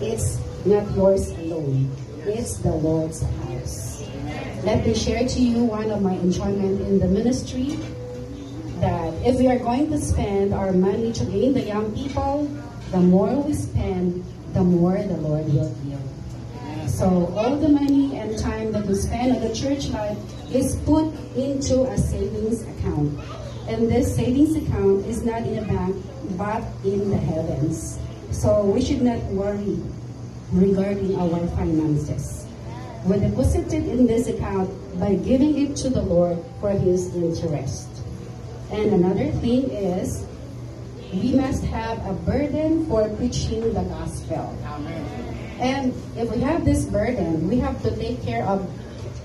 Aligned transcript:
it's 0.00 0.38
not 0.64 0.90
yours 0.96 1.30
alone. 1.30 1.90
It's 2.24 2.58
the 2.58 2.72
Lord's 2.72 3.22
house. 3.22 4.02
Let 4.64 4.86
me 4.86 4.94
share 4.94 5.26
to 5.26 5.40
you 5.40 5.64
one 5.64 5.90
of 5.90 6.02
my 6.02 6.12
enjoyment 6.12 6.80
in 6.82 6.98
the 6.98 7.08
ministry 7.08 7.78
that 8.80 9.12
if 9.24 9.36
we 9.38 9.48
are 9.48 9.58
going 9.58 9.90
to 9.90 9.98
spend 9.98 10.52
our 10.52 10.72
money 10.72 11.12
to 11.12 11.24
gain 11.24 11.54
the 11.54 11.62
young 11.62 11.94
people, 11.94 12.44
the 12.90 13.00
more 13.00 13.34
we 13.40 13.54
spend, 13.54 14.24
the 14.52 14.62
more 14.62 14.96
the 14.96 15.16
Lord 15.16 15.46
will 15.52 15.74
give. 15.84 16.90
So 16.90 17.32
all 17.36 17.56
the 17.56 17.68
money 17.68 18.16
and 18.18 18.38
time 18.38 18.72
that 18.72 18.84
we 18.84 18.94
spend 18.94 19.36
on 19.36 19.40
the 19.40 19.54
church 19.54 19.88
life 19.88 20.18
is 20.52 20.76
put 20.84 21.06
into 21.36 21.84
a 21.84 21.96
savings 21.96 22.62
account. 22.62 23.18
And 23.68 23.88
this 23.88 24.14
savings 24.16 24.56
account 24.56 25.06
is 25.06 25.24
not 25.24 25.42
in 25.42 25.58
a 25.58 25.66
bank, 25.66 25.96
but 26.36 26.64
in 26.84 27.10
the 27.10 27.16
heavens. 27.16 27.98
So 28.30 28.64
we 28.64 28.82
should 28.82 29.02
not 29.02 29.22
worry 29.34 29.78
regarding 30.52 31.16
our 31.18 31.46
finances. 31.56 32.46
We 33.04 33.18
deposit 33.18 33.72
it 33.72 33.86
in 33.88 34.06
this 34.06 34.28
account 34.28 34.70
by 35.00 35.14
giving 35.14 35.58
it 35.58 35.76
to 35.76 35.90
the 35.90 36.02
Lord 36.02 36.38
for 36.60 36.70
His 36.70 37.14
interest. 37.14 37.88
And 38.70 38.92
another 38.92 39.32
thing 39.40 39.70
is, 39.70 40.24
we 41.12 41.32
must 41.34 41.64
have 41.64 41.98
a 42.06 42.12
burden 42.12 42.86
for 42.86 43.08
preaching 43.16 43.74
the 43.74 43.82
gospel. 43.82 44.56
And 45.58 45.92
if 46.16 46.30
we 46.30 46.40
have 46.40 46.64
this 46.64 46.84
burden, 46.84 47.48
we 47.48 47.58
have 47.58 47.82
to 47.82 47.94
take 47.96 48.22
care 48.22 48.44
of 48.46 48.68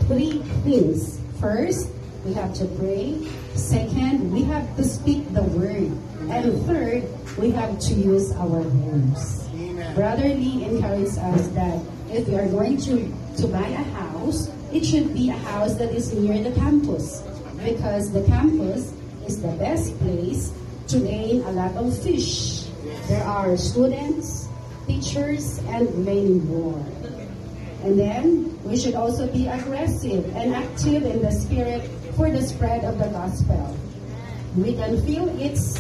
three 0.08 0.40
things. 0.64 1.20
First, 1.40 1.90
we 2.26 2.34
have 2.34 2.54
to 2.56 2.66
pray. 2.82 3.16
Second, 3.54 4.32
we 4.32 4.42
have 4.44 4.76
to 4.78 4.84
speak 4.84 5.32
the 5.34 5.44
word. 5.44 5.94
And 6.28 6.66
third, 6.66 7.06
we 7.38 7.52
have 7.52 7.80
to 7.80 7.94
use 7.94 8.32
our 8.34 8.66
homes. 8.66 9.48
Brother 9.94 10.28
Lee 10.28 10.66
encourages 10.66 11.18
us 11.20 11.48
that 11.50 11.80
if 12.10 12.28
we 12.28 12.36
are 12.36 12.48
going 12.50 12.78
to, 12.82 13.14
to 13.38 13.48
buy 13.48 13.68
a 13.68 13.84
house, 13.94 14.50
it 14.74 14.84
should 14.84 15.14
be 15.14 15.30
a 15.30 15.38
house 15.54 15.76
that 15.76 15.94
is 15.94 16.14
near 16.14 16.42
the 16.42 16.52
campus. 16.58 17.22
Because 17.64 18.12
the 18.12 18.24
campus 18.24 18.92
is 19.26 19.42
the 19.42 19.54
best 19.62 19.98
place 20.00 20.52
to 20.88 21.00
gain 21.00 21.42
a 21.44 21.52
lot 21.52 21.76
of 21.78 21.96
fish. 22.04 22.66
There 23.08 23.24
are 23.24 23.56
students, 23.56 24.50
teachers, 24.88 25.60
and 25.70 25.94
many 26.04 26.42
more. 26.42 26.84
And 27.86 28.00
then 28.02 28.50
we 28.66 28.82
should 28.82 28.98
also 28.98 29.30
be 29.30 29.46
aggressive 29.46 30.26
and 30.34 30.58
active 30.58 31.06
in 31.06 31.22
the 31.22 31.30
spirit 31.30 31.86
for 32.18 32.34
the 32.34 32.42
spread 32.42 32.82
of 32.82 32.98
the 32.98 33.14
gospel. 33.14 33.78
We 34.58 34.74
can 34.74 34.98
feel 35.06 35.30
its 35.38 35.78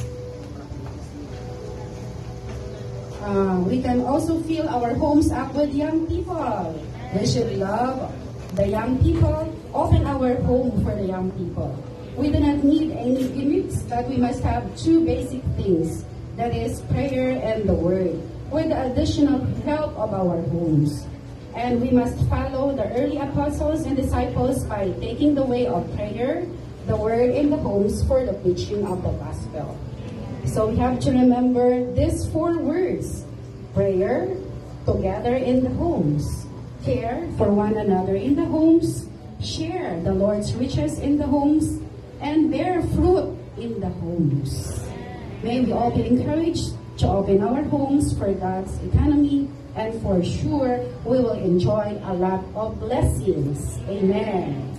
uh, 3.25 3.57
we 3.65 3.81
can 3.81 4.05
also 4.05 4.37
fill 4.45 4.69
our 4.69 4.93
homes 4.93 5.33
up 5.33 5.49
with 5.57 5.73
young 5.73 6.05
people. 6.05 6.77
We 7.17 7.25
should 7.25 7.57
love 7.57 8.13
the 8.53 8.69
young 8.69 9.01
people, 9.01 9.49
open 9.73 10.05
our 10.05 10.37
home 10.45 10.85
for 10.85 10.93
the 10.93 11.09
young 11.09 11.33
people. 11.33 11.73
We 12.21 12.29
do 12.29 12.37
not 12.37 12.61
need 12.61 12.93
any 12.93 13.33
gimmicks, 13.33 13.81
but 13.89 14.05
we 14.05 14.21
must 14.21 14.45
have 14.45 14.61
two 14.77 15.03
basic 15.03 15.41
things. 15.57 16.05
That 16.37 16.53
is 16.53 16.85
prayer 16.93 17.33
and 17.33 17.67
the 17.67 17.73
word, 17.73 18.21
with 18.53 18.69
the 18.69 18.93
additional 18.93 19.41
help 19.65 19.97
of 19.97 20.13
our 20.13 20.45
homes. 20.53 21.09
And 21.55 21.81
we 21.81 21.89
must 21.89 22.19
follow 22.27 22.75
the 22.75 22.91
early 22.99 23.17
apostles 23.17 23.87
and 23.87 23.95
disciples 23.95 24.65
by 24.65 24.91
taking 24.99 25.35
the 25.35 25.43
way 25.43 25.67
of 25.67 25.87
prayer, 25.95 26.45
the 26.85 26.95
word 26.95 27.31
in 27.31 27.49
the 27.49 27.55
homes 27.57 28.03
for 28.03 28.25
the 28.25 28.33
preaching 28.43 28.85
of 28.85 29.01
the 29.01 29.11
gospel. 29.23 29.79
So 30.45 30.67
we 30.67 30.75
have 30.77 30.99
to 31.07 31.11
remember 31.11 31.91
these 31.95 32.27
four 32.27 32.59
words. 32.59 33.23
Prayer, 33.73 34.35
together 34.85 35.35
in 35.35 35.63
the 35.63 35.71
homes. 35.71 36.45
Care 36.83 37.27
for 37.37 37.49
one 37.49 37.77
another 37.77 38.15
in 38.15 38.35
the 38.35 38.45
homes. 38.45 39.07
Share 39.41 39.99
the 40.03 40.13
Lord's 40.13 40.53
riches 40.55 40.99
in 40.99 41.17
the 41.17 41.25
homes. 41.25 41.79
And 42.19 42.51
bear 42.51 42.83
fruit 42.99 43.31
in 43.57 43.79
the 43.79 43.89
homes. 43.89 44.83
May 45.41 45.61
we 45.61 45.71
all 45.71 45.91
be 45.91 46.05
encouraged 46.05 46.75
to 46.97 47.07
open 47.07 47.41
our 47.43 47.63
homes 47.63 48.17
for 48.17 48.31
God's 48.33 48.81
economy 48.83 49.49
and 49.75 50.01
for 50.01 50.23
sure 50.23 50.79
we 51.03 51.19
will 51.19 51.33
enjoy 51.33 51.99
a 52.05 52.13
lot 52.13 52.43
of 52.55 52.79
blessings. 52.79 53.77
Amen. 53.89 54.71